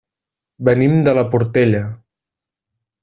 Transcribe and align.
Venim 0.69 0.95
de 1.09 1.13
la 1.19 1.25
Portella. 1.35 1.83